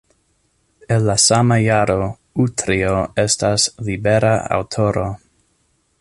El 0.95 1.03
la 1.09 1.15
sama 1.23 1.57
jaro 1.65 2.07
Utrio 2.45 2.97
estas 3.25 3.69
libera 3.91 4.33
aŭtoro. 4.57 5.09